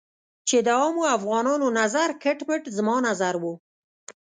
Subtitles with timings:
[0.47, 3.45] چې د عامو افغانانو نظر کټ مټ زما نظر و.